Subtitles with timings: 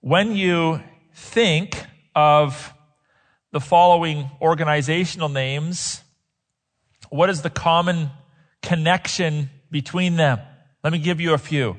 [0.00, 1.84] when you think
[2.14, 2.72] of
[3.52, 6.02] the following organizational names,
[7.10, 8.10] what is the common
[8.62, 10.38] connection between them?
[10.82, 11.76] Let me give you a few.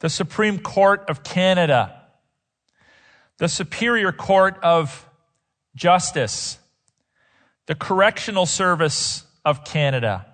[0.00, 2.02] The Supreme Court of Canada,
[3.38, 5.08] the Superior Court of
[5.76, 6.58] Justice,
[7.66, 10.26] the Correctional Service of Canada.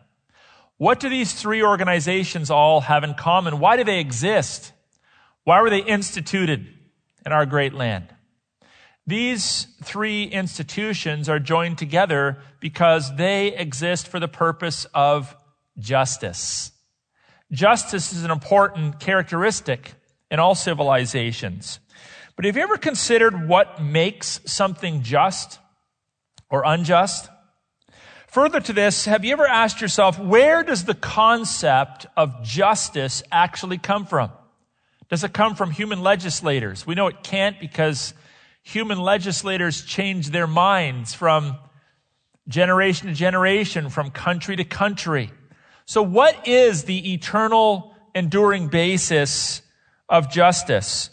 [0.79, 3.59] What do these three organizations all have in common?
[3.59, 4.73] Why do they exist?
[5.45, 6.78] Why were they instituted
[7.29, 8.09] in our great land?
[9.07, 15.36] These three institutions are joined together because they exist for the purpose of
[15.79, 16.72] justice.
[17.53, 19.93] Justice is an important characteristic
[20.31, 21.81] in all civilizations.
[22.35, 25.58] But have you ever considered what makes something just
[26.49, 27.29] or unjust?
[28.29, 33.77] Further to this, have you ever asked yourself, where does the concept of justice actually
[33.77, 34.31] come from?
[35.08, 36.86] Does it come from human legislators?
[36.86, 38.12] We know it can't because
[38.62, 41.56] human legislators change their minds from
[42.46, 45.30] generation to generation, from country to country.
[45.86, 49.62] So what is the eternal, enduring basis
[50.08, 51.08] of justice?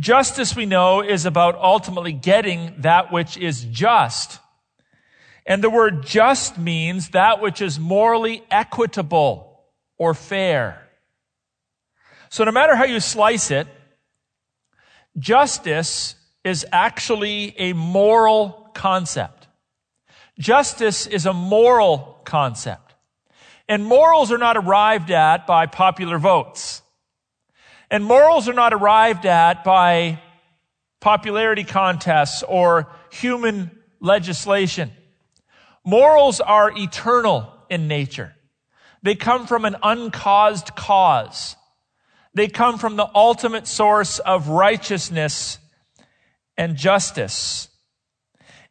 [0.00, 4.40] Justice, we know, is about ultimately getting that which is just.
[5.46, 9.60] And the word just means that which is morally equitable
[9.98, 10.89] or fair.
[12.30, 13.66] So no matter how you slice it,
[15.18, 16.14] justice
[16.44, 19.48] is actually a moral concept.
[20.38, 22.94] Justice is a moral concept.
[23.68, 26.82] And morals are not arrived at by popular votes.
[27.90, 30.20] And morals are not arrived at by
[31.00, 34.92] popularity contests or human legislation.
[35.84, 38.36] Morals are eternal in nature.
[39.02, 41.56] They come from an uncaused cause.
[42.34, 45.58] They come from the ultimate source of righteousness
[46.56, 47.68] and justice.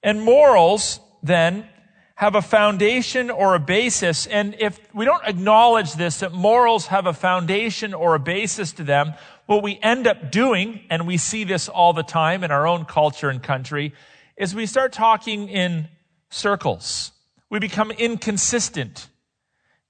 [0.02, 1.68] And morals, then,
[2.16, 4.28] have a foundation or a basis.
[4.28, 8.84] And if we don't acknowledge this, that morals have a foundation or a basis to
[8.84, 9.14] them,
[9.46, 12.86] what we end up doing, and we see this all the time in our own
[12.86, 13.94] culture and country,
[14.38, 15.88] is we start talking in
[16.30, 17.12] circles.
[17.50, 19.08] We become inconsistent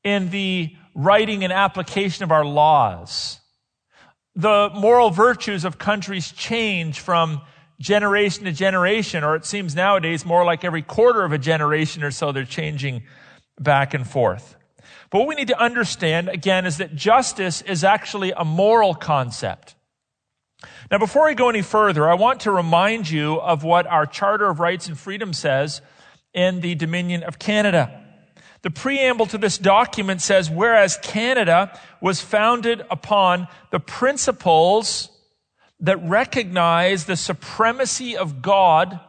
[0.03, 3.39] in the writing and application of our laws.
[4.39, 7.41] The moral virtues of countries change from
[7.77, 12.11] generation to generation, or it seems nowadays more like every quarter of a generation or
[12.11, 13.03] so they're changing
[13.59, 14.55] back and forth.
[15.09, 19.75] But what we need to understand, again, is that justice is actually a moral concept.
[20.89, 24.49] Now, before I go any further, I want to remind you of what our Charter
[24.49, 25.81] of Rights and Freedom says
[26.33, 28.05] in the Dominion of Canada.
[28.61, 35.09] The preamble to this document says, whereas Canada was founded upon the principles
[35.79, 38.99] that recognize the supremacy of God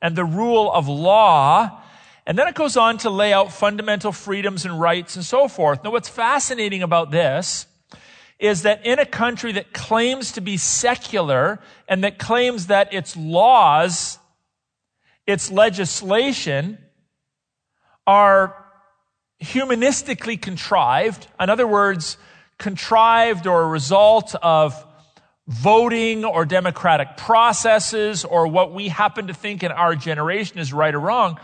[0.00, 1.82] and the rule of law.
[2.26, 5.84] And then it goes on to lay out fundamental freedoms and rights and so forth.
[5.84, 7.66] Now, what's fascinating about this
[8.38, 11.58] is that in a country that claims to be secular
[11.88, 14.18] and that claims that its laws
[15.26, 16.78] its legislation
[18.06, 18.65] are
[19.40, 21.26] humanistically contrived.
[21.38, 22.16] In other words,
[22.58, 24.84] contrived or a result of
[25.46, 30.94] voting or democratic processes or what we happen to think in our generation is right
[30.94, 31.38] or wrong.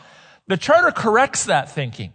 [0.48, 2.12] The charter corrects that thinking.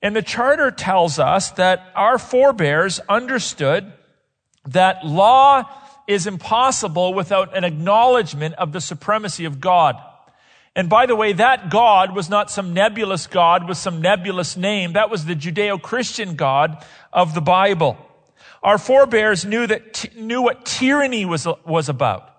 [0.00, 3.92] And the charter tells us that our forebears understood
[4.66, 5.62] that law
[6.08, 9.96] is impossible without an acknowledgement of the supremacy of God.
[10.74, 14.94] And by the way, that God was not some nebulous God with some nebulous name.
[14.94, 17.98] That was the Judeo-Christian God of the Bible.
[18.62, 22.30] Our forebears knew that, knew what tyranny was, was about.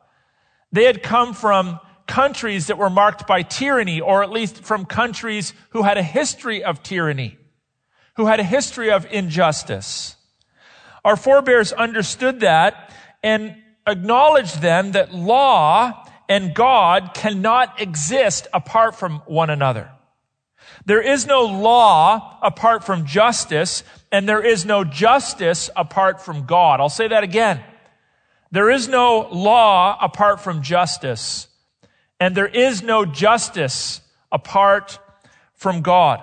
[0.72, 5.54] They had come from countries that were marked by tyranny, or at least from countries
[5.70, 7.38] who had a history of tyranny,
[8.16, 10.16] who had a history of injustice.
[11.06, 19.20] Our forebears understood that and acknowledged then that law and God cannot exist apart from
[19.26, 19.90] one another.
[20.86, 26.80] There is no law apart from justice, and there is no justice apart from God.
[26.80, 27.64] I'll say that again.
[28.52, 31.48] There is no law apart from justice,
[32.20, 35.00] and there is no justice apart
[35.56, 36.22] from God.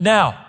[0.00, 0.44] Now,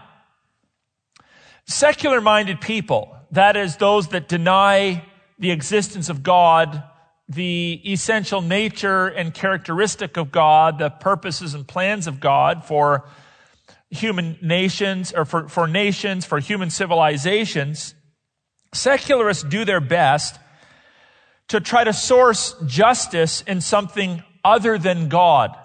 [1.65, 5.05] secular minded people, that is those that deny
[5.37, 6.83] the existence of God
[7.29, 13.07] the essential nature and characteristic of God, the purposes and plans of God for
[13.91, 17.93] human nations or for, for nations, for human civilizations,
[18.73, 20.39] secularists do their best
[21.49, 25.55] to try to source justice in something other than God.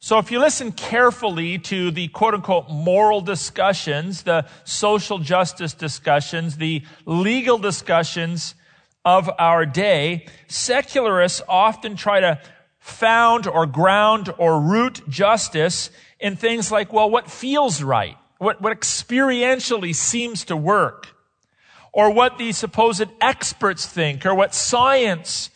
[0.00, 6.56] So if you listen carefully to the quote unquote moral discussions, the social justice discussions,
[6.56, 8.54] the legal discussions
[9.04, 12.40] of our day, secularists often try to
[12.78, 18.16] found or ground or root justice in things like, well, what feels right?
[18.38, 21.08] What, what experientially seems to work?
[21.92, 25.50] Or what the supposed experts think, or what science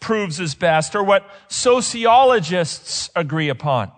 [0.00, 3.90] proves is best or what sociologists agree upon.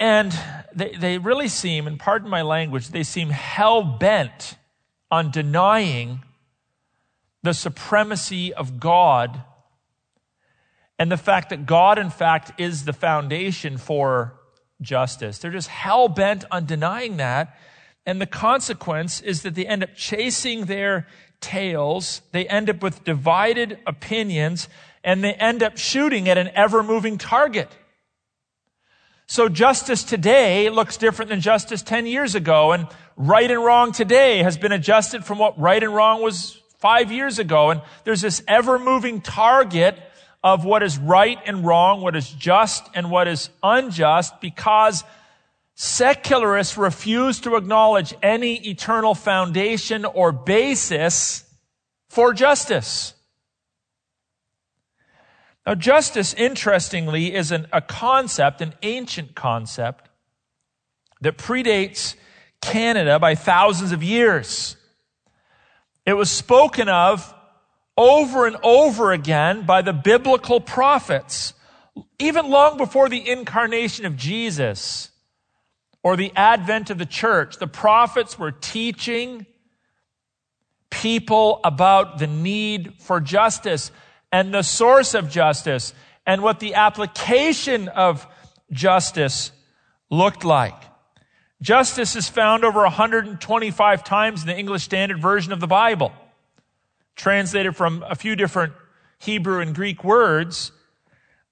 [0.00, 0.36] And
[0.74, 4.56] they, they really seem, and pardon my language, they seem hell bent
[5.10, 6.22] on denying
[7.42, 9.42] the supremacy of God
[10.98, 14.38] and the fact that God, in fact, is the foundation for
[14.80, 15.38] justice.
[15.38, 17.56] They're just hell bent on denying that.
[18.06, 21.06] And the consequence is that they end up chasing their
[21.40, 22.22] tails.
[22.32, 24.68] They end up with divided opinions
[25.04, 27.68] and they end up shooting at an ever moving target.
[29.26, 32.86] So justice today looks different than justice 10 years ago and
[33.16, 37.38] right and wrong today has been adjusted from what right and wrong was five years
[37.38, 37.70] ago.
[37.70, 39.96] And there's this ever moving target
[40.44, 45.04] of what is right and wrong, what is just and what is unjust because
[45.74, 51.44] Secularists refuse to acknowledge any eternal foundation or basis
[52.08, 53.14] for justice.
[55.66, 60.08] Now, justice, interestingly, is an, a concept, an ancient concept
[61.20, 62.16] that predates
[62.60, 64.76] Canada by thousands of years.
[66.04, 67.34] It was spoken of
[67.96, 71.54] over and over again by the biblical prophets,
[72.18, 75.10] even long before the incarnation of Jesus
[76.02, 79.46] or the advent of the church, the prophets were teaching
[80.90, 83.90] people about the need for justice
[84.30, 85.94] and the source of justice
[86.26, 88.26] and what the application of
[88.70, 89.52] justice
[90.10, 90.74] looked like.
[91.62, 96.12] Justice is found over 125 times in the English Standard Version of the Bible,
[97.14, 98.72] translated from a few different
[99.20, 100.72] Hebrew and Greek words.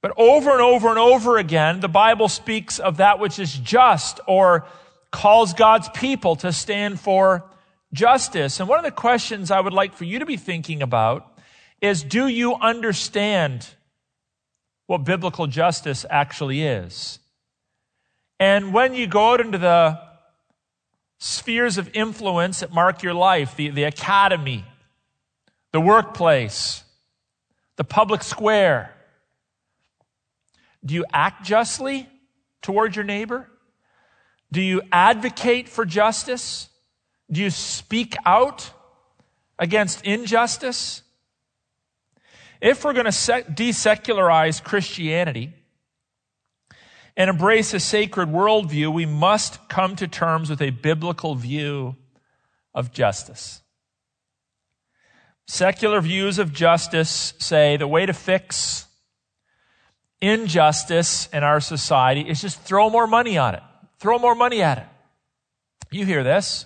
[0.03, 4.19] But over and over and over again, the Bible speaks of that which is just
[4.27, 4.67] or
[5.13, 7.49] calls God's people to stand for
[7.93, 8.59] justice.
[8.59, 11.39] And one of the questions I would like for you to be thinking about
[11.81, 13.65] is do you understand
[14.89, 17.21] what biblical justice actually is?
[18.41, 20.01] And when you go out into the
[21.19, 24.65] spheres of influence that mark your life, the, the academy,
[25.73, 26.83] the workplace,
[27.77, 28.95] the public square,
[30.83, 32.09] do you act justly
[32.63, 33.47] toward your neighbor?
[34.51, 36.71] Do you advocate for justice?
[37.31, 38.71] Do you speak out
[39.59, 41.03] against injustice?
[42.63, 45.53] If we're going to desecularize Christianity
[47.21, 51.95] and embrace a sacred worldview, we must come to terms with a biblical view
[52.73, 53.61] of justice.
[55.47, 58.87] Secular views of justice say the way to fix
[60.23, 63.63] injustice in our society is just throw more money on it.
[63.99, 64.87] Throw more money at it.
[65.91, 66.65] You hear this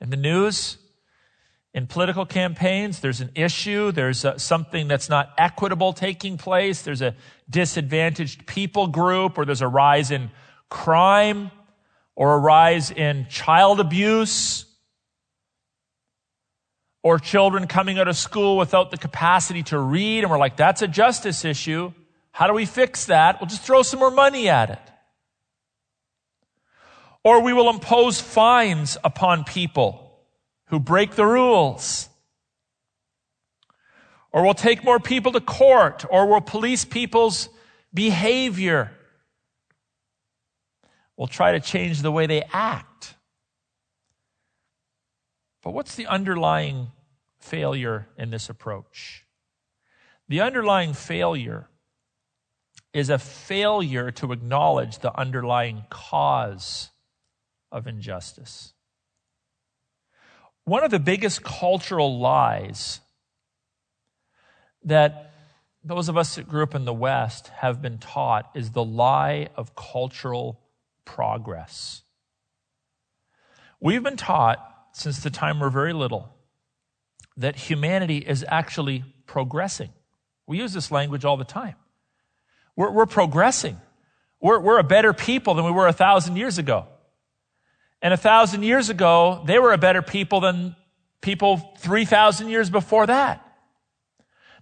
[0.00, 0.78] in the news,
[1.76, 3.00] in political campaigns.
[3.00, 3.92] There's an issue.
[3.92, 6.80] There's a, something that's not equitable taking place.
[6.80, 7.14] There's a
[7.50, 10.30] disadvantaged people group or there's a rise in
[10.70, 11.50] crime
[12.16, 14.64] or a rise in child abuse
[17.02, 20.24] or children coming out of school without the capacity to read.
[20.24, 21.92] And we're like, that's a justice issue.
[22.32, 23.38] How do we fix that?
[23.38, 24.78] We'll just throw some more money at it.
[27.22, 30.05] Or we will impose fines upon people
[30.66, 32.08] who break the rules.
[34.32, 37.48] Or we'll take more people to court, or we'll police people's
[37.94, 38.92] behavior.
[41.16, 43.14] We'll try to change the way they act.
[45.62, 46.92] But what's the underlying
[47.38, 49.24] failure in this approach?
[50.28, 51.68] The underlying failure
[52.92, 56.90] is a failure to acknowledge the underlying cause
[57.72, 58.74] of injustice.
[60.66, 63.00] One of the biggest cultural lies
[64.82, 65.32] that
[65.84, 69.48] those of us that grew up in the West have been taught is the lie
[69.54, 70.60] of cultural
[71.04, 72.02] progress.
[73.78, 74.58] We've been taught
[74.90, 76.34] since the time we're very little
[77.36, 79.90] that humanity is actually progressing.
[80.48, 81.76] We use this language all the time.
[82.74, 83.80] We're, we're progressing.
[84.40, 86.88] We're, we're a better people than we were a thousand years ago.
[88.06, 90.76] And a thousand years ago, they were a better people than
[91.20, 93.44] people 3,000 years before that.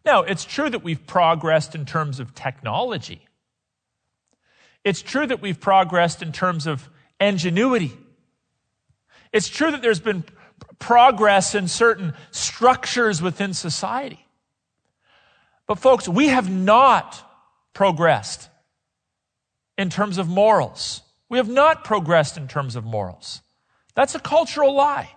[0.02, 3.28] Now, it's true that we've progressed in terms of technology.
[4.82, 6.88] It's true that we've progressed in terms of
[7.20, 7.92] ingenuity.
[9.30, 10.24] It's true that there's been
[10.78, 14.26] progress in certain structures within society.
[15.66, 17.22] But folks, we have not
[17.74, 18.48] progressed
[19.76, 21.02] in terms of morals.
[21.34, 23.42] We have not progressed in terms of morals.
[23.96, 25.10] That's a cultural lie.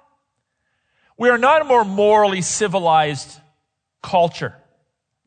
[1.16, 3.40] We are not a more morally civilized
[4.02, 4.56] culture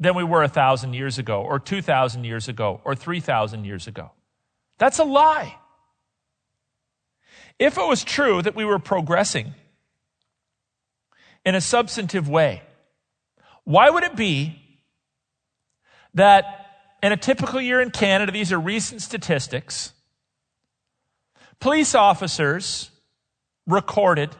[0.01, 3.67] than we were a thousand years ago, or two thousand years ago, or three thousand
[3.67, 4.11] years ago.
[4.79, 5.55] That's a lie.
[7.61, 9.55] If it was true that we were progressing
[11.47, 12.63] in a substantive way,
[13.63, 14.61] why would it be
[16.15, 16.67] that
[17.01, 19.93] in a typical year in Canada, these are recent statistics,
[21.61, 22.91] police officers
[23.67, 24.31] recorded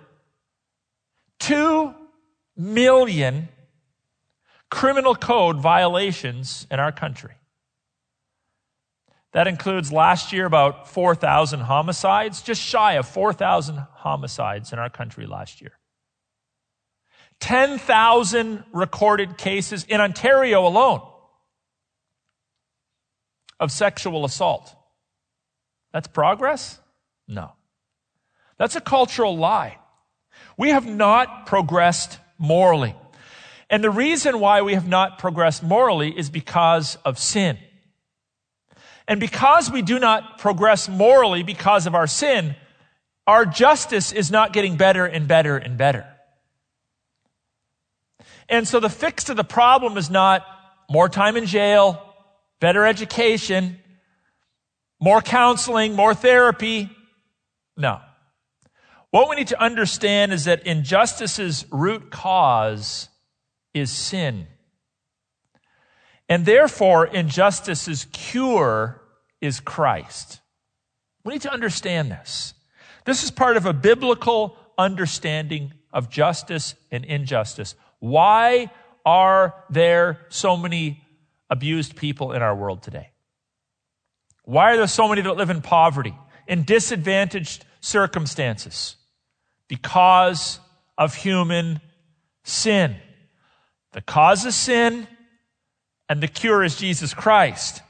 [1.41, 1.95] 2
[2.57, 3.49] million
[4.71, 7.35] criminal code violations in our country.
[9.33, 15.27] That includes last year about 4,000 homicides, just shy of 4,000 homicides in our country
[15.27, 15.73] last year.
[17.39, 21.01] 10,000 recorded cases in Ontario alone
[23.61, 24.75] of sexual assault.
[25.93, 26.80] That's progress?
[27.31, 27.53] No.
[28.59, 29.79] That's a cultural lie.
[30.59, 32.95] We have not progressed morally.
[33.71, 37.57] And the reason why we have not progressed morally is because of sin.
[39.07, 42.57] And because we do not progress morally because of our sin,
[43.27, 46.07] our justice is not getting better and better and better.
[48.49, 50.45] And so the fix to the problem is not
[50.91, 52.03] more time in jail,
[52.59, 53.79] better education,
[55.01, 56.91] more counseling, more therapy.
[57.81, 58.01] No.
[59.11, 63.09] What we need to understand is that injustice's root cause
[63.75, 64.47] is sin.
[66.29, 69.01] And therefore, injustice's cure
[69.41, 70.41] is Christ.
[71.25, 72.55] We need to understand this.
[73.05, 77.75] This is part of a biblical understanding of justice and injustice.
[77.99, 78.71] Why
[79.05, 81.03] are there so many
[81.49, 83.11] abused people in our world today?
[84.45, 86.15] Why are there so many that live in poverty,
[86.47, 88.97] in disadvantaged circumstances?
[89.69, 90.61] Because
[90.97, 91.81] of human
[92.45, 92.97] sin.
[93.93, 95.09] The cause is sin,
[96.09, 97.83] and the cure is Jesus Christ.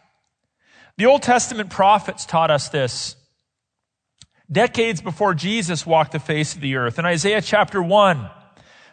[0.97, 3.17] The Old Testament prophets taught us this
[4.51, 6.99] decades before Jesus walked the face of the earth.
[6.99, 8.29] In Isaiah chapter 1,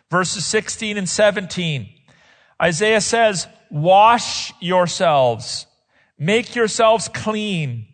[0.10, 1.90] verses 16 and 17,
[2.62, 5.66] Isaiah says, Wash yourselves,
[6.18, 7.87] make yourselves clean,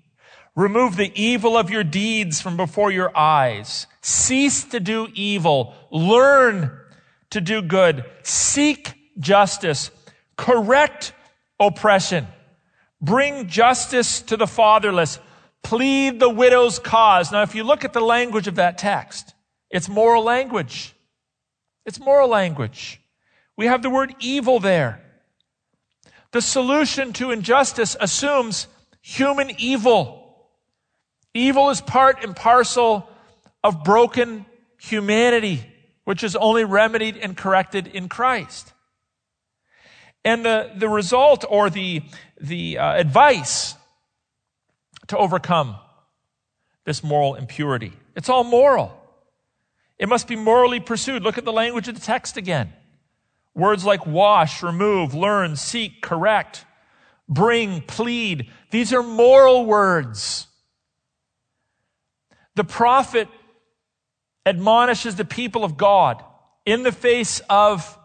[0.56, 6.80] remove the evil of your deeds from before your eyes, cease to do evil, learn
[7.32, 9.90] to do good, seek justice,
[10.38, 11.14] correct
[11.60, 12.28] oppression,
[13.02, 15.20] bring justice to the fatherless,
[15.64, 17.32] plead the widow's cause.
[17.32, 19.34] Now, if you look at the language of that text,
[19.70, 20.94] it's moral language.
[21.86, 23.02] It's moral language.
[23.58, 25.02] We have the word evil there.
[26.32, 28.68] The solution to injustice assumes
[29.02, 30.23] human evil.
[31.34, 33.10] Evil is part and parcel
[33.64, 34.46] of broken
[34.80, 35.66] humanity,
[36.04, 38.74] which is only remedied and corrected in Christ.
[40.26, 42.02] And the, the result or the,
[42.40, 43.76] the uh, advice
[45.08, 45.76] to overcome
[46.86, 47.94] this moral impurity.
[48.16, 49.00] It's all moral.
[49.98, 51.24] It must be morally pursued.
[51.24, 52.74] Look at the language of the text again.
[53.56, 56.66] Words like wash, remove, learn, seek, correct,
[57.30, 58.50] bring, plead.
[58.72, 60.48] These are moral words.
[62.56, 63.28] The prophet
[64.46, 66.24] admonishes the people of God
[66.66, 67.98] in the face of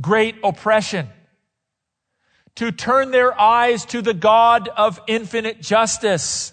[0.00, 1.08] great oppression
[2.56, 6.52] to turn their eyes to the God of infinite justice,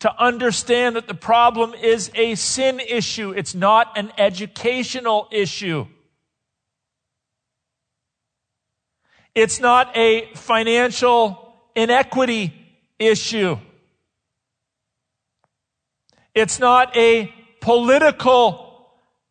[0.00, 3.30] to understand that the problem is a sin issue.
[3.30, 5.86] It's not an educational issue.
[9.34, 12.54] It's not a financial inequity
[12.98, 13.58] issue.
[16.34, 18.90] It's not a political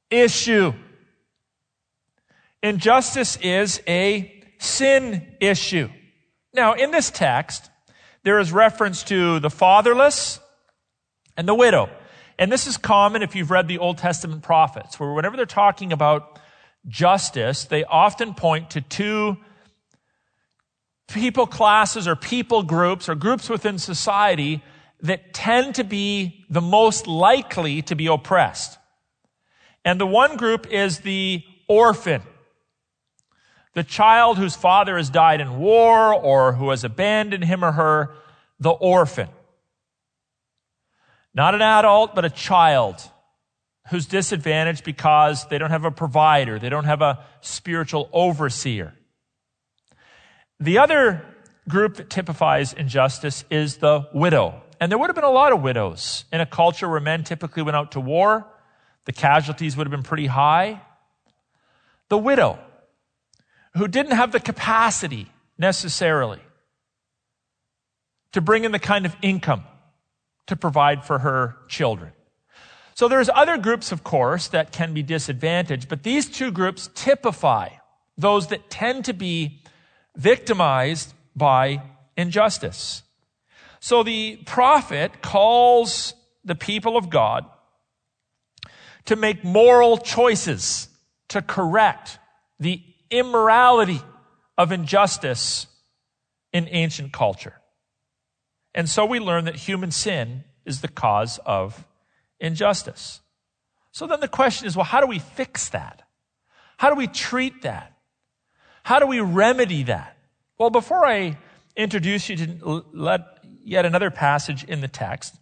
[0.09, 0.73] issue.
[2.61, 5.89] Injustice is a sin issue.
[6.53, 7.69] Now, in this text,
[8.23, 10.39] there is reference to the fatherless
[11.35, 11.89] and the widow.
[12.39, 15.91] And this is common if you've read the Old Testament prophets, where whenever they're talking
[15.91, 16.39] about
[16.87, 19.37] justice, they often point to two
[21.09, 24.63] people classes or people groups or groups within society
[25.03, 28.77] that tend to be the most likely to be oppressed.
[29.85, 32.23] And the one group is the orphan,
[33.73, 38.15] The child whose father has died in war or who has abandoned him or her,
[38.59, 39.29] the orphan.
[41.33, 43.01] Not an adult, but a child
[43.89, 48.93] who's disadvantaged because they don't have a provider, they don't have a spiritual overseer.
[50.59, 51.25] The other
[51.67, 54.62] group that typifies injustice is the widow.
[54.83, 57.63] And there would have been a lot of widows in a culture where men typically
[57.63, 58.45] went out to war.
[59.05, 60.81] The casualties would have been pretty high.
[62.09, 62.59] The widow,
[63.75, 66.41] who didn't have the capacity necessarily
[68.33, 69.63] to bring in the kind of income
[70.47, 72.11] to provide for her children.
[72.93, 77.69] So there's other groups, of course, that can be disadvantaged, but these two groups typify
[78.17, 79.61] those that tend to be
[80.17, 81.83] victimized by
[82.17, 83.03] injustice.
[83.83, 86.13] So the prophet calls
[86.45, 87.43] the people of God
[89.03, 90.87] to make moral choices
[91.27, 92.17] to correct
[92.61, 93.99] the immorality
[94.57, 95.67] of injustice
[96.53, 97.59] in ancient culture.
[98.73, 101.85] And so we learn that human sin is the cause of
[102.39, 103.19] injustice.
[103.91, 106.03] So then the question is well, how do we fix that?
[106.77, 107.91] How do we treat that?
[108.83, 110.17] How do we remedy that?
[110.57, 111.37] Well, before I
[111.75, 113.32] introduce you to let
[113.63, 115.35] yet another passage in the text,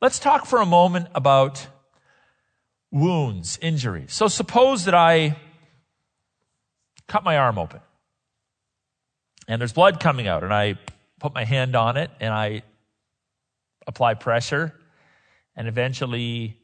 [0.00, 1.66] let's talk for a moment about
[2.90, 4.12] wounds, injuries.
[4.12, 5.36] So suppose that I
[7.08, 7.80] cut my arm open
[9.48, 10.78] and there's blood coming out and I
[11.20, 12.62] put my hand on it and I
[13.86, 14.74] apply pressure
[15.56, 16.58] and eventually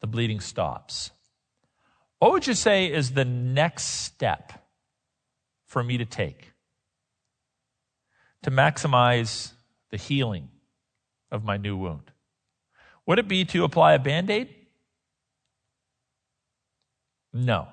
[0.00, 1.10] the bleeding stops.
[2.18, 4.52] What would you say is the next step
[5.66, 6.52] for me to take
[8.46, 9.50] to maximize
[9.90, 10.48] the healing
[11.32, 12.12] of my new wound?
[13.04, 14.54] Would it be to apply a band aid?
[17.32, 17.66] No.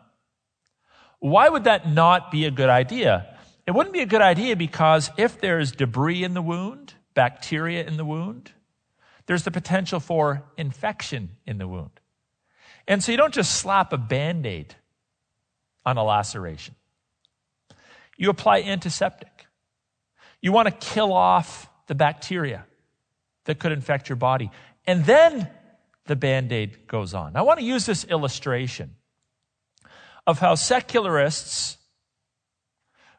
[1.20, 3.38] Why would that not be a good idea?
[3.68, 7.96] It wouldn't be a good idea because if there's debris in the wound, bacteria in
[7.96, 8.52] the wound,
[9.28, 12.00] there's the potential for infection in the wound.
[12.88, 14.74] And so you don't just slap a band aid
[15.86, 16.74] on a laceration,
[18.18, 19.33] you apply antiseptic.
[20.44, 22.66] You want to kill off the bacteria
[23.46, 24.52] that could infect your body.
[24.86, 25.50] And then
[26.06, 27.38] the band aid goes on.
[27.38, 28.96] I want to use this illustration
[30.28, 31.78] of how secularists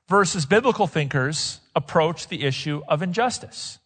[0.06, 3.78] versus biblical thinkers approach the issue of injustice.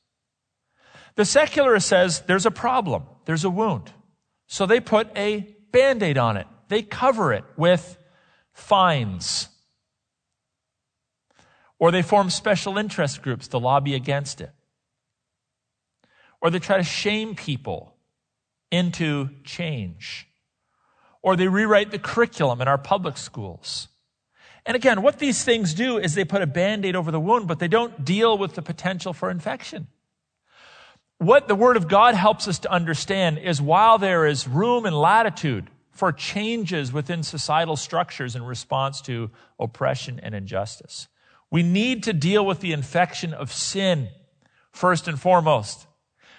[1.15, 3.93] The secularist says there's a problem, there's a wound.
[4.49, 7.99] So they put a band aid on it, they cover it with
[8.53, 9.49] fines.
[11.79, 14.51] Or they form special interest groups to lobby against it.
[16.41, 17.95] Or they try to shame people
[18.71, 20.29] into change.
[21.23, 23.89] Or they rewrite the curriculum in our public schools.
[24.67, 27.49] And again, what these things do is they put a band aid over the wound,
[27.49, 29.87] but they don't deal with the potential for infection.
[31.19, 34.95] What the Word of God helps us to understand is while there is room and
[34.95, 41.09] latitude for changes within societal structures in response to oppression and injustice,
[41.51, 44.09] we need to deal with the infection of sin
[44.71, 45.87] first and foremost.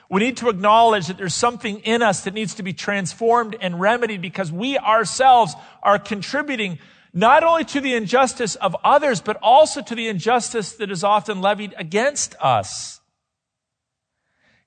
[0.10, 3.80] We need to acknowledge that there's something in us that needs to be transformed and
[3.80, 6.80] remedied because we ourselves are contributing
[7.14, 11.42] not only to the injustice of others, but also to the injustice that is often
[11.42, 13.02] levied against us.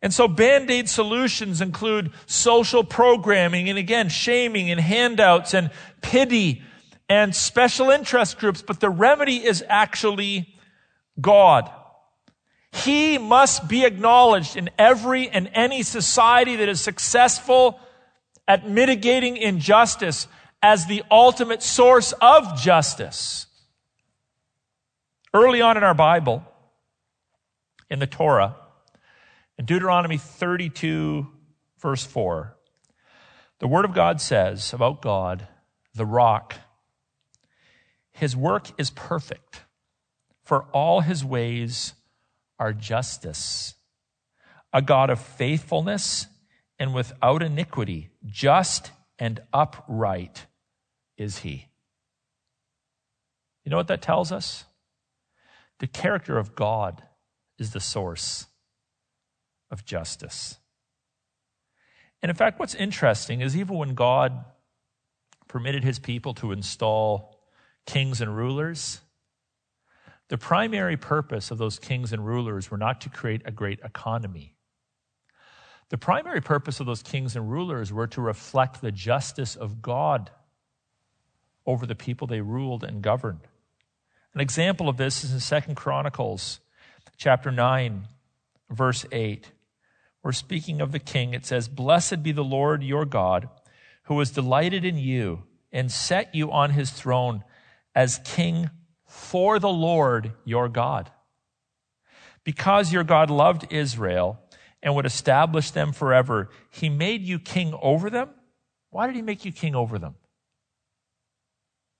[0.00, 6.62] And so band-aid solutions include social programming and again, shaming and handouts and pity
[7.12, 8.62] and special interest groups.
[8.62, 10.48] But the remedy is actually
[11.20, 11.70] God.
[12.72, 17.78] He must be acknowledged in every and any society that is successful
[18.48, 20.26] at mitigating injustice
[20.62, 23.44] as the ultimate source of justice.
[25.34, 26.42] Early on in our Bible,
[27.90, 28.56] in the Torah,
[29.58, 31.26] in Deuteronomy 32,
[31.78, 32.56] verse 4,
[33.58, 35.46] the Word of God says about God,
[35.94, 36.54] the rock,
[38.12, 39.62] His work is perfect,
[40.44, 41.94] for all His ways
[42.58, 43.74] are justice.
[44.72, 46.26] A God of faithfulness
[46.78, 50.46] and without iniquity, just and upright
[51.16, 51.68] is He.
[53.64, 54.64] You know what that tells us?
[55.78, 57.02] The character of God
[57.58, 58.46] is the source
[59.70, 60.58] of justice.
[62.22, 64.44] And in fact, what's interesting is even when God
[65.48, 67.36] permitted his people to install
[67.86, 69.00] kings and rulers,
[70.28, 74.54] the primary purpose of those kings and rulers were not to create a great economy.
[75.90, 80.30] The primary purpose of those kings and rulers were to reflect the justice of God.
[81.64, 83.38] over the people they ruled and governed.
[84.34, 86.58] An example of this is in Second Chronicles
[87.16, 88.08] chapter 9,
[88.70, 89.52] verse 8.
[90.22, 91.34] We're speaking of the king.
[91.34, 93.48] It says, Blessed be the Lord your God,
[94.04, 97.44] who has delighted in you and set you on his throne
[97.94, 98.70] as king
[99.06, 101.10] for the Lord your God.
[102.44, 104.40] Because your God loved Israel
[104.82, 108.30] and would establish them forever, he made you king over them.
[108.90, 110.16] Why did he make you king over them?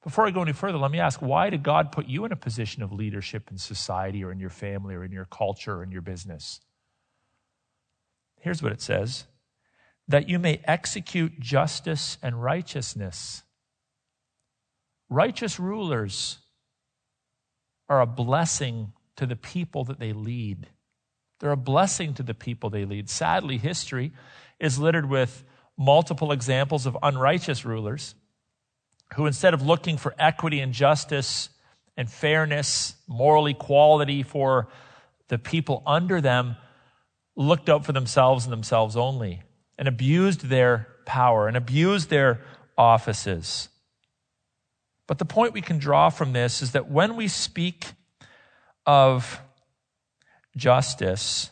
[0.02, 2.36] Before I go any further, let me ask why did God put you in a
[2.36, 5.92] position of leadership in society or in your family or in your culture or in
[5.92, 6.60] your business?
[8.40, 9.26] Here's what it says
[10.08, 13.44] that you may execute justice and righteousness.
[15.12, 16.38] Righteous rulers
[17.86, 20.68] are a blessing to the people that they lead.
[21.38, 23.10] They're a blessing to the people they lead.
[23.10, 24.12] Sadly, history
[24.58, 25.44] is littered with
[25.76, 28.14] multiple examples of unrighteous rulers
[29.16, 31.50] who, instead of looking for equity and justice
[31.94, 34.68] and fairness, moral equality for
[35.28, 36.56] the people under them,
[37.36, 39.42] looked out for themselves and themselves only
[39.76, 42.40] and abused their power and abused their
[42.78, 43.68] offices.
[45.06, 47.92] But the point we can draw from this is that when we speak
[48.86, 49.40] of
[50.56, 51.50] justice,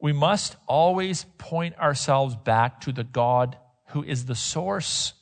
[0.00, 3.56] we must always point ourselves back to the God
[3.88, 5.14] who is the source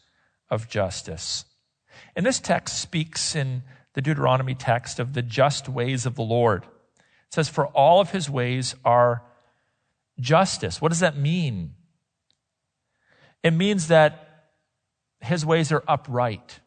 [0.50, 1.44] of justice.
[2.16, 3.62] And this text speaks in
[3.94, 6.64] the Deuteronomy text of the just ways of the Lord.
[6.64, 9.22] It says, For all of his ways are
[10.18, 10.80] justice.
[10.80, 11.74] What does that mean?
[13.42, 14.46] It means that
[15.20, 16.60] his ways are upright.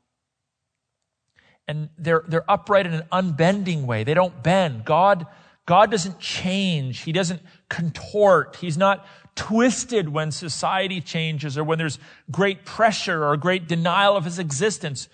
[1.67, 4.03] And they're, they're upright in an unbending way.
[4.03, 4.86] They don't bend.
[4.86, 5.27] God,
[5.65, 7.01] God doesn't change.
[7.01, 8.56] He doesn't contort.
[8.56, 11.99] He's not twisted when society changes or when there's
[12.32, 15.10] great pressure or great denial of his existence.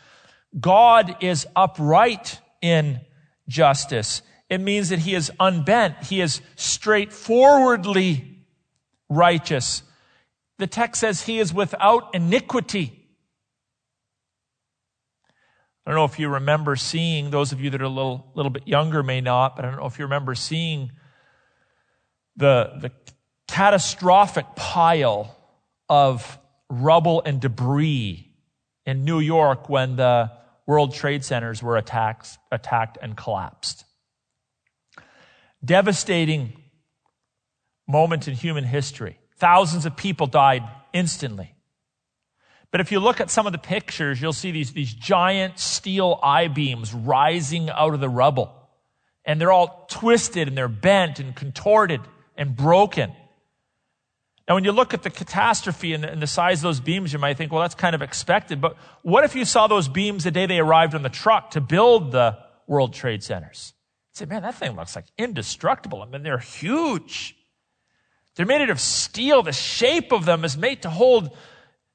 [0.60, 3.02] God is upright in
[3.48, 4.22] justice.
[4.50, 5.96] It means that he is unbent.
[6.04, 8.40] He is straightforwardly
[9.10, 9.84] righteous.
[10.60, 13.03] The text says he is without iniquity.
[15.86, 18.50] I don't know if you remember seeing, those of you that are a little, little
[18.50, 20.92] bit younger may not, but I don't know if you remember seeing
[22.38, 22.92] the, the
[23.48, 25.38] catastrophic pile
[25.90, 28.34] of rubble and debris
[28.86, 30.32] in New York when the
[30.66, 33.84] World Trade Centers were attacked, attacked and collapsed.
[35.64, 36.54] Devastating
[37.88, 39.18] moment in human history.
[39.38, 41.53] Thousands of people died instantly.
[42.74, 46.20] But if you look at some of the pictures, you'll see these, these giant steel
[46.24, 48.52] I beams rising out of the rubble.
[49.24, 52.02] And they're all twisted and they're bent and contorted
[52.36, 53.14] and broken.
[54.48, 57.14] Now, when you look at the catastrophe and the, and the, size of those beams,
[57.14, 58.60] you might think, well, that's kind of expected.
[58.60, 61.62] But what if you saw those beams the day they arrived on the truck to
[61.62, 63.74] build the World Trade Centers?
[64.10, 66.02] You'd say, man, that thing looks like indestructible.
[66.02, 67.36] I mean, they're huge.
[68.36, 69.44] They're made out of steel.
[69.44, 71.38] The shape of them is made to hold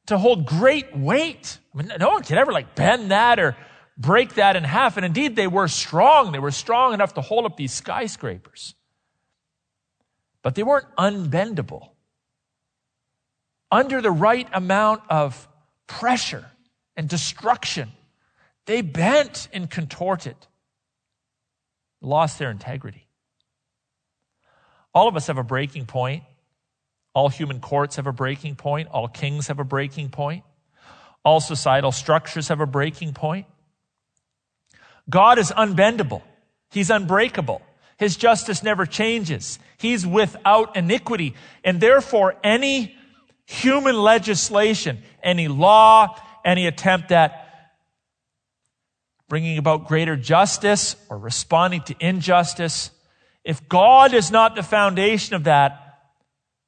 [0.09, 1.59] to hold great weight.
[1.75, 3.57] I mean, no one could ever like bend that or
[3.97, 4.97] break that in half.
[4.97, 6.33] And indeed, they were strong.
[6.33, 8.75] They were strong enough to hold up these skyscrapers.
[10.43, 11.91] But they weren't unbendable.
[13.71, 15.47] Under the right amount of
[15.87, 16.47] pressure
[16.97, 17.93] and destruction,
[18.65, 20.37] they bent and contorted,
[22.01, 23.07] lost their integrity.
[24.95, 26.23] All of us have a breaking point.
[27.15, 28.89] All human courts have a breaking point.
[28.89, 30.45] All kings have a breaking point.
[31.25, 33.47] All societal structures have a breaking point.
[35.11, 36.23] God is unbendable.
[36.71, 37.63] He's unbreakable.
[37.97, 39.59] His justice never changes.
[39.79, 41.35] He's without iniquity.
[41.65, 42.95] And therefore, any
[43.47, 47.45] human legislation, any law, any attempt at
[49.29, 52.91] bringing about greater justice or responding to injustice,
[53.45, 55.88] if God is not the foundation of that,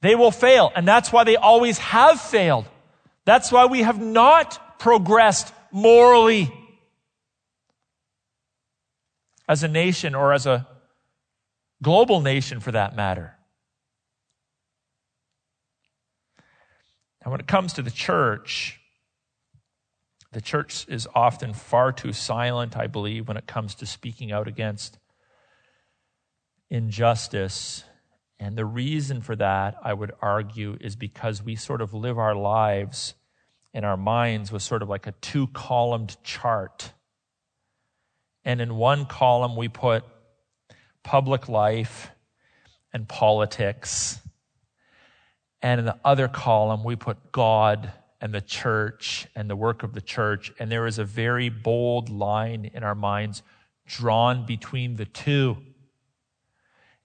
[0.02, 0.72] they will fail.
[0.74, 2.66] And that's why they always have failed.
[3.24, 6.52] That's why we have not progressed morally
[9.48, 10.66] as a nation or as a
[11.82, 13.34] global nation for that matter.
[17.22, 18.80] And when it comes to the church,
[20.32, 24.48] the church is often far too silent, I believe, when it comes to speaking out
[24.48, 24.98] against
[26.70, 27.84] injustice
[28.40, 32.34] and the reason for that, I would argue, is because we sort of live our
[32.34, 33.14] lives
[33.74, 36.94] in our minds with sort of like a two columned chart.
[38.42, 40.04] And in one column, we put
[41.02, 42.10] public life
[42.94, 44.18] and politics.
[45.60, 49.92] And in the other column, we put God and the church and the work of
[49.92, 50.50] the church.
[50.58, 53.42] And there is a very bold line in our minds
[53.86, 55.58] drawn between the two.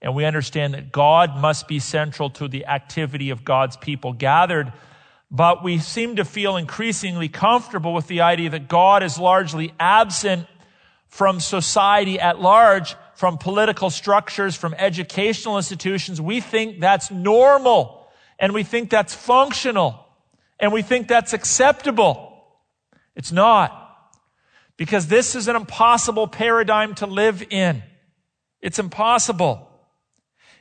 [0.02, 4.72] And we understand that God must be central to the activity of God's people gathered.
[5.30, 10.46] But we seem to feel increasingly comfortable with the idea that God is largely absent
[11.08, 16.20] from society at large, from political structures, from educational institutions.
[16.20, 18.06] We think that's normal
[18.38, 20.06] and we think that's functional
[20.60, 22.44] and we think that's acceptable.
[23.14, 23.82] It's not.
[24.76, 27.82] Because this is an impossible paradigm to live in.
[28.60, 29.70] It's impossible.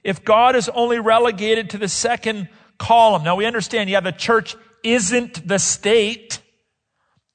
[0.06, 4.56] If God is only relegated to the second column, now we understand, yeah, the church
[4.84, 6.40] isn't the state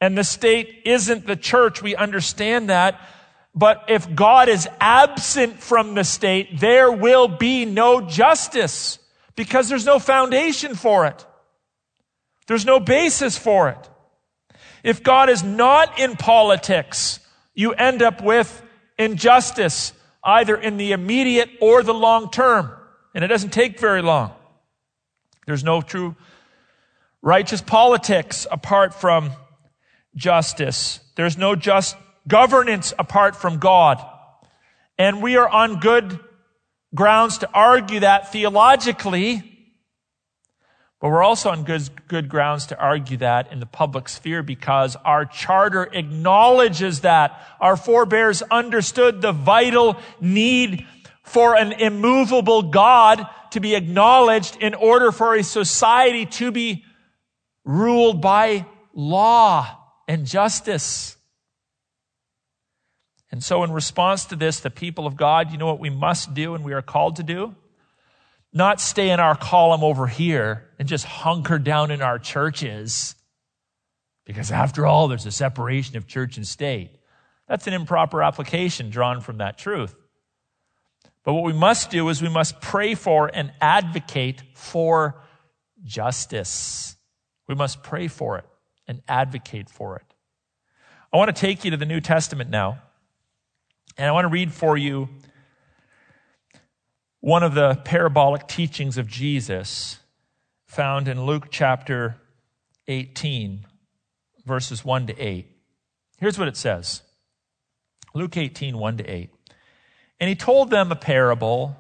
[0.01, 1.83] and the state isn't the church.
[1.83, 3.01] We understand that.
[3.57, 9.01] But if God is absent from the state, there will be no justice
[9.35, 11.27] because there's no foundation for it.
[12.47, 13.91] There's no basis for it.
[14.85, 17.19] If God is not in politics,
[17.53, 18.63] you end up with
[18.97, 19.93] injustice,
[20.25, 22.71] either in the immediate or the long term.
[23.15, 24.33] And it doesn't take very long.
[25.47, 26.17] There's no true
[27.23, 29.33] righteous politics apart from
[30.15, 31.01] justice.
[31.17, 31.97] There's no just
[32.29, 34.05] governance apart from God.
[34.99, 36.19] And we are on good
[36.95, 39.50] grounds to argue that theologically,
[41.01, 44.97] but we're also on good, good grounds to argue that in the public sphere because
[44.97, 47.41] our charter acknowledges that.
[47.59, 50.87] Our forebears understood the vital need
[51.23, 56.85] for an immovable God to be acknowledged in order for a society to be
[57.65, 61.17] ruled by law and justice.
[63.33, 66.35] And so, in response to this, the people of God, you know what we must
[66.35, 67.55] do and we are called to do?
[68.53, 73.15] Not stay in our column over here and just hunker down in our churches.
[74.25, 76.91] Because after all, there's a separation of church and state.
[77.49, 79.95] That's an improper application drawn from that truth.
[81.25, 85.23] But what we must do is we must pray for and advocate for
[85.85, 86.97] justice.
[87.47, 88.45] We must pray for it
[88.87, 90.15] and advocate for it.
[91.13, 92.83] I want to take you to the New Testament now.
[93.99, 95.09] And I want to read for you
[97.21, 99.99] one of the parabolic teachings of Jesus
[100.67, 102.17] found in Luke chapter
[102.89, 103.67] 18,
[104.47, 105.47] verses 1 to 8.
[106.19, 107.03] Here's what it says
[108.15, 109.31] Luke 18, 1 to 8.
[110.19, 111.77] And he told them a parable,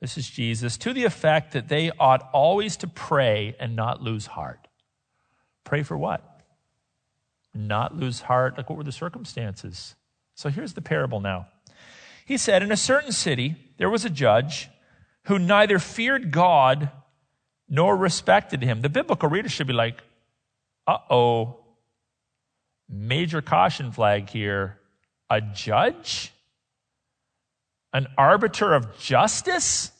[0.00, 4.26] this is Jesus, to the effect that they ought always to pray and not lose
[4.26, 4.68] heart.
[5.64, 6.22] Pray for what?
[7.54, 8.56] Not lose heart.
[8.56, 9.94] Like, what were the circumstances?
[10.34, 11.48] So here's the parable now.
[12.24, 14.70] He said, In a certain city, there was a judge
[15.24, 16.90] who neither feared God
[17.68, 18.80] nor respected him.
[18.80, 20.02] The biblical reader should be like,
[20.86, 21.60] uh oh,
[22.88, 24.78] major caution flag here.
[25.30, 26.32] A judge?
[27.92, 29.90] An arbiter of justice?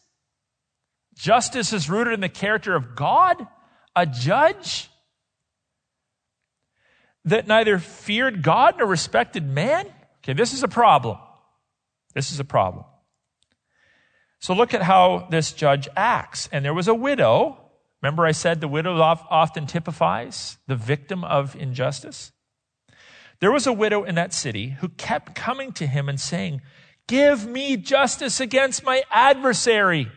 [1.15, 3.47] Justice is rooted in the character of God?
[3.95, 4.91] A judge?
[7.25, 9.87] That neither feared God nor respected man?
[10.19, 11.19] Okay, this is a problem.
[12.15, 12.85] This is a problem.
[14.43, 16.49] So look at how this judge acts.
[16.51, 17.59] And there was a widow.
[18.03, 22.33] Remember, I said the widow often typifies the victim of injustice?
[23.39, 26.61] There was a widow in that city who kept coming to him and saying,
[27.07, 30.11] Give me justice against my adversary.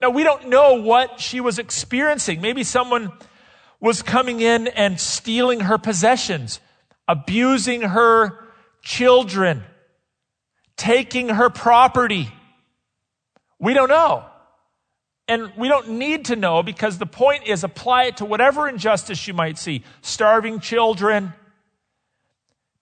[0.00, 2.40] Now, we don't know what she was experiencing.
[2.40, 3.12] Maybe someone
[3.80, 6.60] was coming in and stealing her possessions,
[7.08, 8.38] abusing her
[8.82, 9.64] children,
[10.76, 12.32] taking her property.
[13.60, 14.24] We don't know.
[15.28, 19.28] And we don't need to know because the point is apply it to whatever injustice
[19.28, 19.84] you might see.
[20.02, 21.34] Starving children,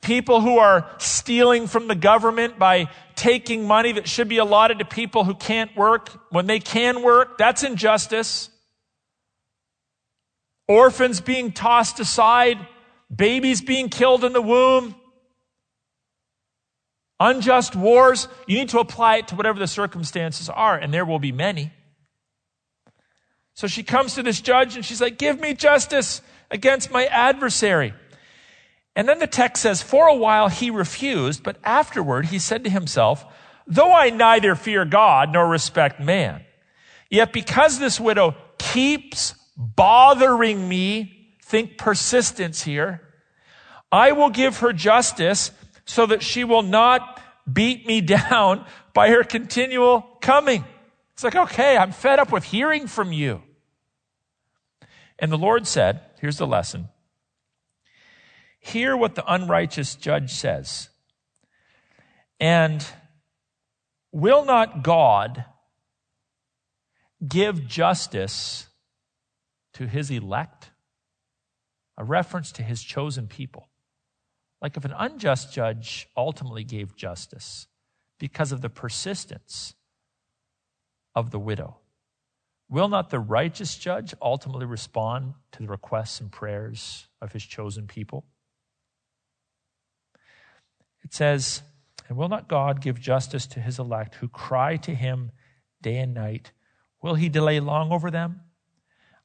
[0.01, 4.85] people who are stealing from the government by taking money that should be allotted to
[4.87, 7.37] people who can't work when they can work.
[7.37, 8.49] That's injustice.
[10.69, 12.59] Orphans being tossed aside,
[13.15, 14.95] babies being killed in the womb,
[17.21, 21.19] unjust wars, you need to apply it to whatever the circumstances are, and there will
[21.19, 21.73] be many.
[23.55, 27.93] So she comes to this judge and she's like, Give me justice against my adversary.
[28.95, 32.71] And then the text says, For a while he refused, but afterward he said to
[32.71, 33.25] himself,
[33.67, 36.45] Though I neither fear God nor respect man,
[37.11, 43.03] yet because this widow keeps bothering me, think persistence here,
[43.91, 45.51] I will give her justice
[45.89, 47.21] so that she will not
[47.51, 50.65] beat me down by her continual coming.
[51.15, 53.43] It's like, okay, I'm fed up with hearing from you.
[55.19, 56.91] And the Lord said, here's the lesson
[58.61, 60.91] Hear what the unrighteous judge says.
[62.39, 62.87] And
[64.13, 65.47] will not God
[67.27, 68.69] give justice
[69.73, 70.71] to his elect?
[71.97, 73.69] A reference to his chosen people.
[74.61, 77.67] Like if an unjust judge ultimately gave justice
[78.19, 79.75] because of the persistence
[81.15, 81.79] of the widow,
[82.69, 87.87] will not the righteous judge ultimately respond to the requests and prayers of his chosen
[87.87, 88.27] people?
[91.05, 91.63] It says,
[92.09, 95.31] And will not God give justice to his elect who cry to him
[95.81, 96.53] day and night?
[97.01, 98.41] Will he delay long over them?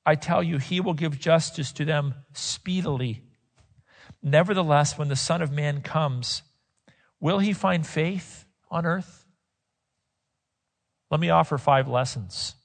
[0.05, 3.23] I tell you, he will give justice to them speedily.
[4.23, 6.43] Nevertheless, when the Son of Man comes,
[7.19, 9.25] will he find faith on earth?
[11.11, 12.55] Let me offer five lessons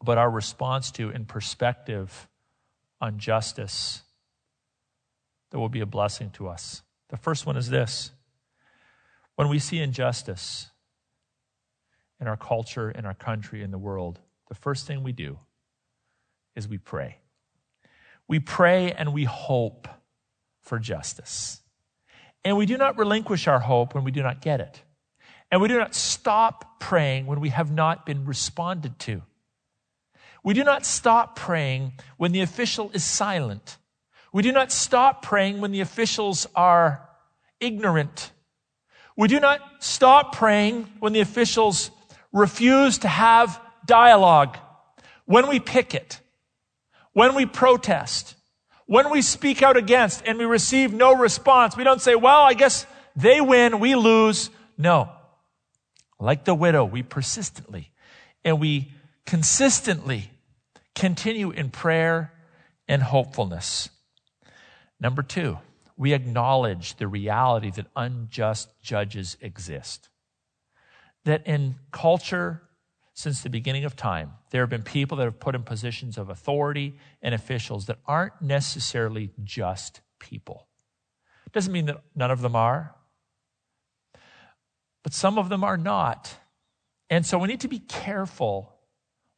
[0.00, 2.28] about our response to and perspective
[3.00, 4.02] on justice
[5.50, 6.82] that will be a blessing to us.
[7.08, 8.10] The first one is this
[9.36, 10.68] when we see injustice
[12.20, 15.38] in our culture, in our country, in the world, the first thing we do
[16.54, 17.16] is we pray.
[18.28, 19.88] We pray and we hope
[20.62, 21.60] for justice.
[22.44, 24.82] And we do not relinquish our hope when we do not get it.
[25.50, 29.22] And we do not stop praying when we have not been responded to.
[30.42, 33.76] We do not stop praying when the official is silent.
[34.32, 37.08] We do not stop praying when the officials are
[37.60, 38.32] ignorant.
[39.16, 41.90] We do not stop praying when the officials
[42.32, 44.56] refuse to have dialogue.
[45.26, 46.20] When we picket,
[47.12, 48.34] when we protest,
[48.86, 52.54] when we speak out against and we receive no response, we don't say, well, I
[52.54, 54.50] guess they win, we lose.
[54.76, 55.10] No.
[56.18, 57.90] Like the widow, we persistently
[58.44, 58.92] and we
[59.26, 60.30] consistently
[60.94, 62.32] continue in prayer
[62.88, 63.88] and hopefulness.
[65.00, 65.58] Number two,
[65.96, 70.08] we acknowledge the reality that unjust judges exist.
[71.24, 72.62] That in culture,
[73.14, 76.30] since the beginning of time, there have been people that have put in positions of
[76.30, 80.66] authority and officials that aren't necessarily just people.
[81.52, 82.94] Doesn't mean that none of them are,
[85.02, 86.34] but some of them are not.
[87.10, 88.74] And so we need to be careful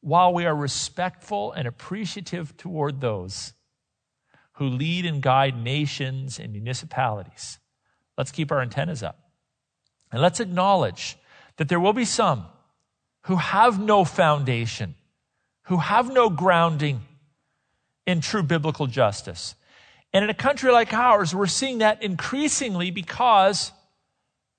[0.00, 3.54] while we are respectful and appreciative toward those
[4.54, 7.58] who lead and guide nations and municipalities.
[8.16, 9.18] Let's keep our antennas up.
[10.12, 11.16] And let's acknowledge
[11.56, 12.46] that there will be some
[13.24, 14.94] who have no foundation,
[15.64, 17.00] who have no grounding
[18.06, 19.54] in true biblical justice.
[20.12, 23.72] And in a country like ours, we're seeing that increasingly because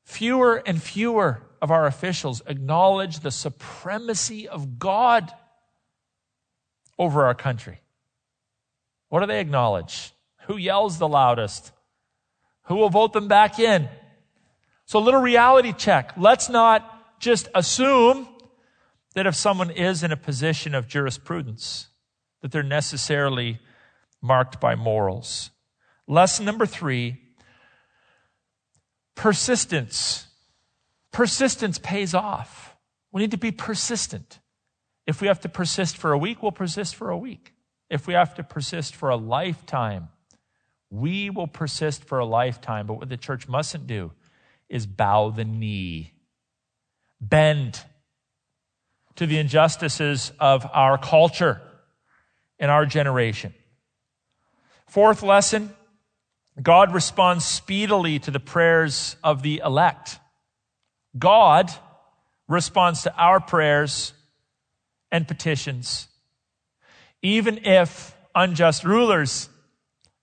[0.04, 5.32] fewer and fewer of our officials acknowledge the supremacy of God
[6.98, 7.80] over our country.
[9.10, 10.12] What do they acknowledge?
[10.48, 11.72] Who yells the loudest?
[12.64, 13.88] Who will vote them back in?
[14.86, 16.14] So, a little reality check.
[16.18, 18.28] Let's not just assume
[19.16, 21.88] that if someone is in a position of jurisprudence,
[22.42, 23.60] that they're necessarily
[24.22, 25.50] marked by morals.
[26.08, 27.18] Lesson number three
[29.16, 30.28] persistence.
[31.12, 32.76] Persistence pays off.
[33.12, 34.40] We need to be persistent.
[35.08, 37.54] If we have to persist for a week, we'll persist for a week.
[37.90, 40.10] If we have to persist for a lifetime,
[40.90, 42.88] we will persist for a lifetime.
[42.88, 44.12] But what the church mustn't do
[44.68, 46.12] is bow the knee,
[47.22, 47.82] bend
[49.16, 51.62] to the injustices of our culture
[52.60, 53.54] and our generation.
[54.88, 55.74] Fourth lesson
[56.62, 60.20] God responds speedily to the prayers of the elect.
[61.18, 61.70] God
[62.48, 64.14] responds to our prayers
[65.12, 66.08] and petitions
[67.26, 69.50] even if unjust rulers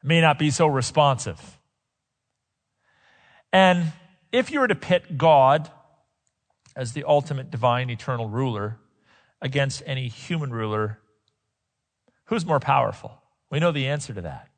[0.05, 1.59] may not be so responsive.
[3.53, 3.93] And
[4.31, 5.69] if you were to pit God
[6.77, 8.79] as the ultimate divine eternal ruler
[9.43, 11.01] against any human ruler,
[12.27, 13.21] who's more powerful?
[13.51, 14.49] We know the answer to that.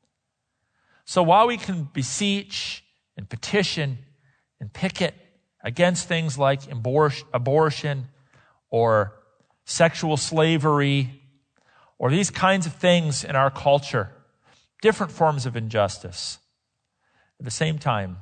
[1.03, 2.83] So while we can beseech
[3.17, 3.97] and petition
[4.61, 5.15] and picket
[5.63, 8.05] against things like abortion
[8.69, 9.13] or
[9.65, 11.21] sexual slavery
[11.97, 14.11] or these kinds of things in our culture,
[14.81, 16.37] different forms of injustice.
[17.39, 18.17] At the same time,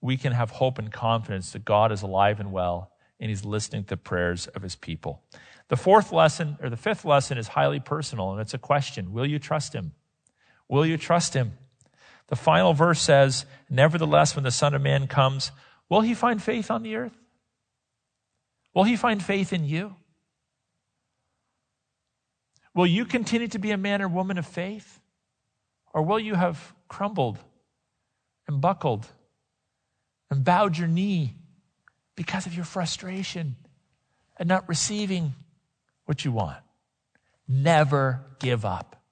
[0.00, 2.90] we can have hope and confidence that God is alive and well
[3.20, 5.22] and he's listening to the prayers of his people.
[5.72, 9.24] The fourth lesson, or the fifth lesson, is highly personal, and it's a question Will
[9.24, 9.92] you trust him?
[10.68, 11.52] Will you trust him?
[12.26, 15.50] The final verse says, Nevertheless, when the Son of Man comes,
[15.88, 17.16] will he find faith on the earth?
[18.74, 19.96] Will he find faith in you?
[22.74, 25.00] Will you continue to be a man or woman of faith?
[25.94, 27.38] Or will you have crumbled
[28.46, 29.06] and buckled
[30.30, 31.32] and bowed your knee
[32.14, 33.56] because of your frustration
[34.36, 35.32] and not receiving
[36.12, 36.58] what you want.
[37.48, 39.02] Never give up.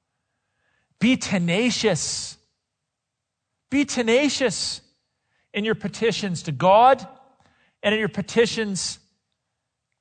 [0.98, 2.36] Be tenacious.
[3.70, 4.82] Be tenacious
[5.54, 7.06] in your petitions to God
[7.82, 8.98] and in your petitions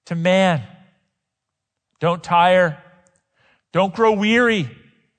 [0.08, 0.62] to man.
[2.02, 2.84] Don't tire.
[3.72, 4.70] Don't grow weary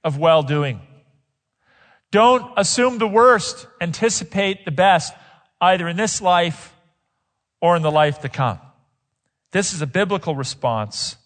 [0.04, 0.82] of well doing.
[2.10, 3.66] Don't assume the worst.
[3.80, 5.14] Anticipate the best,
[5.62, 6.74] either in this life
[7.62, 8.58] or in the life to come.
[9.52, 11.16] This is a biblical response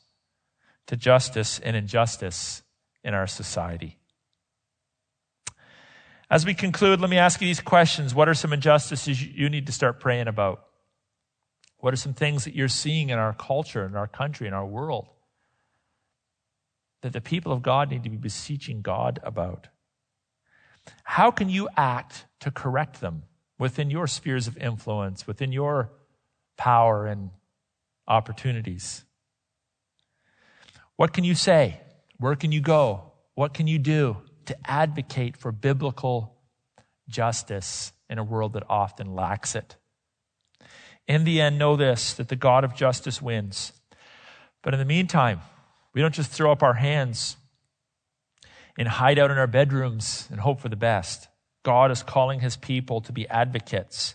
[0.86, 2.62] to justice and injustice
[3.02, 3.98] in our society.
[6.30, 8.14] As we conclude, let me ask you these questions.
[8.14, 10.64] What are some injustices you need to start praying about?
[11.78, 14.64] What are some things that you're seeing in our culture, in our country, in our
[14.64, 15.06] world
[17.02, 19.68] that the people of God need to be beseeching God about?
[21.02, 23.24] How can you act to correct them
[23.58, 25.92] within your spheres of influence, within your
[26.56, 27.30] power and
[28.08, 29.04] opportunities?
[30.96, 31.80] What can you say?
[32.18, 33.12] Where can you go?
[33.34, 36.36] What can you do to advocate for biblical
[37.08, 39.76] justice in a world that often lacks it?
[41.06, 43.72] In the end, know this that the God of justice wins.
[44.62, 45.40] But in the meantime,
[45.92, 47.36] we don't just throw up our hands
[48.78, 51.28] and hide out in our bedrooms and hope for the best.
[51.62, 54.14] God is calling his people to be advocates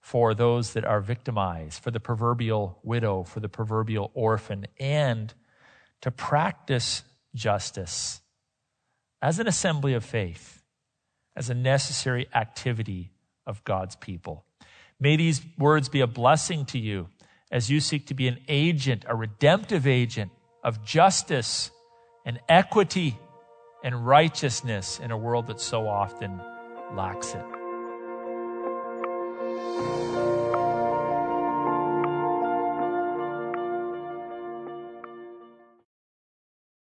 [0.00, 5.32] for those that are victimized, for the proverbial widow, for the proverbial orphan, and
[6.04, 7.02] to practice
[7.34, 8.20] justice
[9.22, 10.62] as an assembly of faith,
[11.34, 13.10] as a necessary activity
[13.46, 14.44] of God's people.
[15.00, 17.08] May these words be a blessing to you
[17.50, 20.30] as you seek to be an agent, a redemptive agent
[20.62, 21.70] of justice
[22.26, 23.18] and equity
[23.82, 26.38] and righteousness in a world that so often
[26.92, 27.63] lacks it.